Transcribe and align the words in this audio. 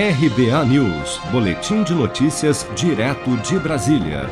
RBA 0.00 0.64
News, 0.66 1.20
Boletim 1.32 1.82
de 1.82 1.92
Notícias, 1.92 2.64
direto 2.76 3.36
de 3.38 3.58
Brasília. 3.58 4.30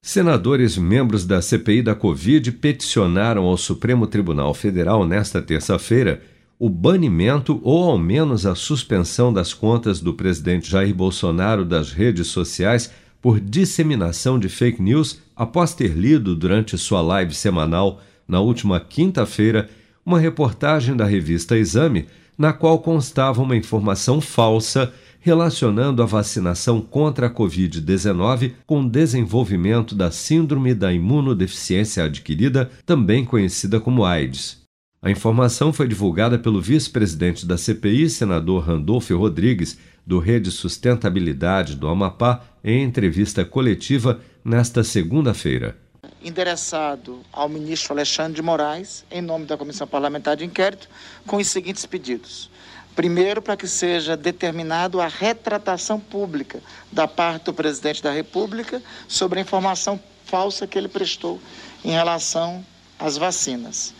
Senadores 0.00 0.78
membros 0.78 1.26
da 1.26 1.42
CPI 1.42 1.82
da 1.82 1.96
Covid 1.96 2.52
peticionaram 2.52 3.46
ao 3.46 3.56
Supremo 3.56 4.06
Tribunal 4.06 4.54
Federal 4.54 5.04
nesta 5.04 5.42
terça-feira 5.42 6.22
o 6.60 6.70
banimento 6.70 7.60
ou 7.64 7.90
ao 7.90 7.98
menos 7.98 8.46
a 8.46 8.54
suspensão 8.54 9.32
das 9.32 9.52
contas 9.52 9.98
do 9.98 10.14
presidente 10.14 10.70
Jair 10.70 10.94
Bolsonaro 10.94 11.64
das 11.64 11.90
redes 11.90 12.28
sociais 12.28 12.88
por 13.20 13.40
disseminação 13.40 14.38
de 14.38 14.48
fake 14.48 14.80
news 14.80 15.20
após 15.34 15.74
ter 15.74 15.88
lido 15.88 16.36
durante 16.36 16.78
sua 16.78 17.00
live 17.00 17.34
semanal 17.34 18.00
na 18.28 18.38
última 18.38 18.78
quinta-feira 18.78 19.68
uma 20.06 20.20
reportagem 20.20 20.96
da 20.96 21.04
revista 21.04 21.58
Exame 21.58 22.06
na 22.38 22.52
qual 22.52 22.78
constava 22.78 23.42
uma 23.42 23.56
informação 23.56 24.20
falsa 24.20 24.92
relacionando 25.20 26.02
a 26.02 26.06
vacinação 26.06 26.80
contra 26.80 27.26
a 27.26 27.30
Covid-19 27.30 28.52
com 28.64 28.80
o 28.82 28.88
desenvolvimento 28.88 29.94
da 29.94 30.12
Síndrome 30.12 30.72
da 30.72 30.92
Imunodeficiência 30.92 32.04
Adquirida, 32.04 32.70
também 32.86 33.24
conhecida 33.24 33.80
como 33.80 34.04
AIDS. 34.04 34.62
A 35.02 35.10
informação 35.10 35.72
foi 35.72 35.88
divulgada 35.88 36.38
pelo 36.38 36.60
vice-presidente 36.60 37.44
da 37.44 37.58
CPI, 37.58 38.08
senador 38.08 38.64
Randolfo 38.64 39.16
Rodrigues, 39.16 39.78
do 40.06 40.18
Rede 40.18 40.50
Sustentabilidade 40.50 41.76
do 41.76 41.88
Amapá, 41.88 42.42
em 42.64 42.82
entrevista 42.82 43.44
coletiva 43.44 44.20
nesta 44.44 44.82
segunda-feira 44.82 45.76
endereçado 46.22 47.22
ao 47.32 47.48
ministro 47.48 47.92
Alexandre 47.92 48.34
de 48.34 48.42
Moraes, 48.42 49.04
em 49.10 49.22
nome 49.22 49.46
da 49.46 49.56
Comissão 49.56 49.86
Parlamentar 49.86 50.36
de 50.36 50.44
Inquérito, 50.44 50.88
com 51.26 51.36
os 51.36 51.46
seguintes 51.48 51.86
pedidos. 51.86 52.50
Primeiro, 52.94 53.40
para 53.40 53.56
que 53.56 53.68
seja 53.68 54.16
determinado 54.16 55.00
a 55.00 55.06
retratação 55.06 56.00
pública 56.00 56.60
da 56.90 57.06
parte 57.06 57.44
do 57.44 57.54
presidente 57.54 58.02
da 58.02 58.10
República 58.10 58.82
sobre 59.06 59.38
a 59.38 59.42
informação 59.42 60.00
falsa 60.24 60.66
que 60.66 60.76
ele 60.76 60.88
prestou 60.88 61.40
em 61.84 61.92
relação 61.92 62.64
às 62.98 63.16
vacinas. 63.16 63.94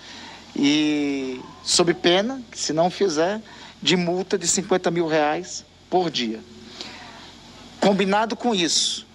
E 0.57 1.41
sob 1.62 1.95
pena, 1.95 2.42
se 2.53 2.73
não 2.73 2.91
fizer, 2.91 3.41
de 3.81 3.97
multa 3.97 4.37
de 4.37 4.48
50 4.48 4.91
mil 4.91 5.07
reais 5.07 5.64
por 5.89 6.11
dia. 6.11 6.41
Combinado 7.81 8.35
com 8.35 8.55
isso, 8.55 9.07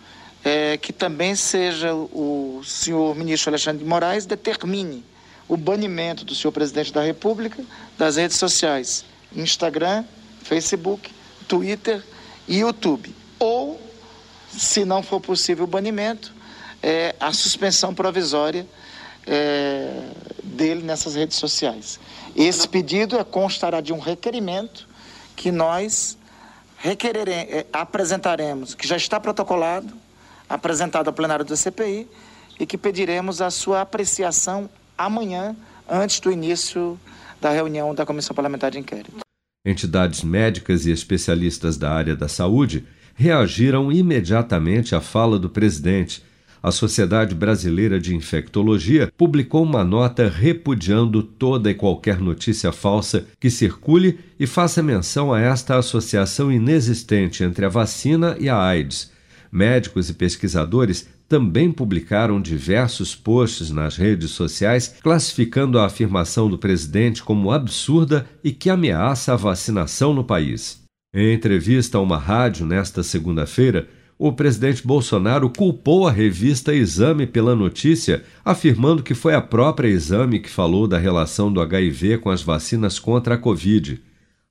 é, 0.43 0.77
que 0.77 0.91
também 0.91 1.35
seja 1.35 1.93
o 1.93 2.61
senhor 2.65 3.15
ministro 3.15 3.49
Alexandre 3.49 3.83
de 3.83 3.89
Moraes 3.89 4.25
determine 4.25 5.03
o 5.47 5.55
banimento 5.55 6.25
do 6.25 6.35
senhor 6.35 6.51
presidente 6.51 6.91
da 6.91 7.01
República 7.01 7.63
das 7.97 8.17
redes 8.17 8.37
sociais, 8.37 9.05
Instagram, 9.35 10.03
Facebook, 10.43 11.11
Twitter 11.47 12.03
e 12.47 12.59
YouTube. 12.59 13.13
Ou, 13.39 13.79
se 14.49 14.83
não 14.83 15.01
for 15.01 15.19
possível 15.19 15.65
o 15.65 15.67
banimento, 15.67 16.33
é, 16.81 17.15
a 17.19 17.31
suspensão 17.31 17.93
provisória 17.93 18.65
é, 19.25 20.09
dele 20.43 20.83
nessas 20.83 21.15
redes 21.15 21.37
sociais. 21.37 21.99
Esse 22.35 22.67
pedido 22.67 23.17
é, 23.17 23.23
constará 23.23 23.79
de 23.79 23.93
um 23.93 23.99
requerimento 23.99 24.87
que 25.35 25.51
nós 25.51 26.17
é, 26.83 27.65
apresentaremos, 27.71 28.75
que 28.75 28.85
já 28.85 28.97
está 28.97 29.19
protocolado, 29.19 30.02
apresentado 30.53 31.07
ao 31.07 31.13
plenário 31.13 31.43
da 31.43 31.55
CPI 31.55 32.07
e 32.59 32.65
que 32.65 32.77
pediremos 32.77 33.41
a 33.41 33.49
sua 33.49 33.81
apreciação 33.81 34.69
amanhã, 34.95 35.55
antes 35.89 36.19
do 36.19 36.31
início 36.31 36.99
da 37.41 37.49
reunião 37.49 37.93
da 37.93 38.05
Comissão 38.05 38.35
Parlamentar 38.35 38.69
de 38.69 38.79
Inquérito. 38.79 39.17
Entidades 39.65 40.23
médicas 40.23 40.85
e 40.85 40.91
especialistas 40.91 41.75
da 41.75 41.91
área 41.91 42.15
da 42.15 42.27
saúde 42.27 42.85
reagiram 43.15 43.91
imediatamente 43.91 44.95
à 44.95 45.01
fala 45.01 45.39
do 45.39 45.49
presidente. 45.49 46.23
A 46.61 46.71
Sociedade 46.71 47.33
Brasileira 47.35 47.99
de 47.99 48.15
Infectologia 48.15 49.11
publicou 49.17 49.63
uma 49.63 49.83
nota 49.83 50.29
repudiando 50.29 51.23
toda 51.23 51.69
e 51.69 51.73
qualquer 51.73 52.19
notícia 52.19 52.71
falsa 52.71 53.25
que 53.39 53.49
circule 53.49 54.19
e 54.39 54.45
faça 54.45 54.83
menção 54.83 55.33
a 55.33 55.41
esta 55.41 55.77
associação 55.77 56.51
inexistente 56.51 57.43
entre 57.43 57.65
a 57.65 57.69
vacina 57.69 58.37
e 58.39 58.47
a 58.47 58.57
AIDS 58.57 59.12
médicos 59.53 60.09
e 60.09 60.15
pesquisadores 60.15 61.07
também 61.29 61.71
publicaram 61.71 62.41
diversos 62.41 63.15
posts 63.15 63.69
nas 63.69 63.95
redes 63.95 64.31
sociais 64.31 64.95
classificando 65.01 65.77
a 65.77 65.85
afirmação 65.85 66.49
do 66.49 66.57
presidente 66.57 67.21
como 67.21 67.51
absurda 67.51 68.25
e 68.43 68.51
que 68.51 68.69
ameaça 68.69 69.33
a 69.33 69.37
vacinação 69.37 70.13
no 70.13 70.23
país. 70.23 70.81
Em 71.13 71.33
entrevista 71.33 71.99
a 71.99 72.01
uma 72.01 72.17
rádio 72.17 72.65
nesta 72.65 73.03
segunda-feira, 73.03 73.87
o 74.17 74.31
presidente 74.31 74.85
Bolsonaro 74.85 75.49
culpou 75.49 76.07
a 76.07 76.11
revista 76.11 76.73
Exame 76.73 77.27
pela 77.27 77.55
notícia, 77.55 78.23
afirmando 78.43 79.03
que 79.03 79.13
foi 79.13 79.35
a 79.35 79.41
própria 79.41 79.87
Exame 79.87 80.39
que 80.39 80.49
falou 80.49 80.87
da 80.87 80.97
relação 80.97 81.51
do 81.51 81.61
HIV 81.61 82.19
com 82.19 82.29
as 82.29 82.41
vacinas 82.41 82.97
contra 82.97 83.35
a 83.35 83.37
Covid. 83.37 84.01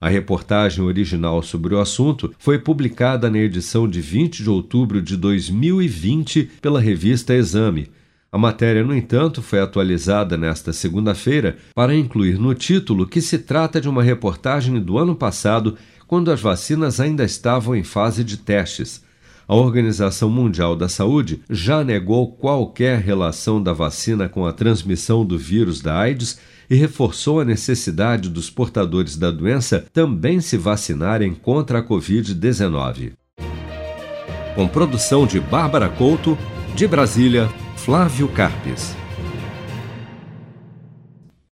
A 0.03 0.09
reportagem 0.09 0.83
original 0.83 1.41
sobre 1.45 1.77
o 1.77 1.79
assunto 1.79 2.35
foi 2.37 2.59
publicada 2.59 3.31
na 3.31 3.39
edição 3.39 3.89
de 3.89 4.01
20 4.01 4.43
de 4.43 4.51
outubro 4.51 5.01
de 5.01 5.17
2020 5.17 6.51
pela 6.61 6.81
revista 6.81 7.33
Exame. 7.33 7.89
A 8.33 8.37
matéria, 8.37 8.83
no 8.83 8.97
entanto, 8.97 9.41
foi 9.41 9.61
atualizada 9.61 10.37
nesta 10.37 10.73
segunda-feira 10.73 11.57
para 11.73 11.95
incluir 11.95 12.37
no 12.37 12.53
título 12.53 13.07
que 13.07 13.21
se 13.21 13.39
trata 13.39 13.81
de 13.81 13.89
uma 13.89 14.03
reportagem 14.03 14.81
do 14.81 14.99
ano 14.99 15.15
passado, 15.15 15.77
quando 16.09 16.33
as 16.33 16.41
vacinas 16.41 16.99
ainda 16.99 17.23
estavam 17.23 17.77
em 17.77 17.85
fase 17.85 18.25
de 18.25 18.39
testes. 18.39 19.05
A 19.47 19.55
Organização 19.55 20.29
Mundial 20.29 20.75
da 20.75 20.89
Saúde 20.89 21.43
já 21.49 21.85
negou 21.85 22.33
qualquer 22.33 22.99
relação 22.99 23.63
da 23.63 23.73
vacina 23.73 24.29
com 24.29 24.45
a 24.47 24.53
transmissão 24.53 25.25
do 25.25 25.39
vírus 25.39 25.81
da 25.81 25.97
AIDS 25.97 26.41
e 26.73 26.75
reforçou 26.75 27.39
a 27.39 27.45
necessidade 27.45 28.31
dos 28.31 28.49
portadores 28.49 29.15
da 29.15 29.31
doença 29.31 29.85
também 29.93 30.41
se 30.41 30.57
vacinarem 30.57 31.35
contra 31.35 31.81
a 31.81 31.83
Covid-19. 31.87 33.13
Com 34.55 34.67
produção 34.67 35.27
de 35.27 35.39
Bárbara 35.39 35.91
Couto, 35.91 36.37
de 36.75 36.89
Brasília, 36.89 37.47
Flávio 37.77 38.27
Carpes. 38.27 39.02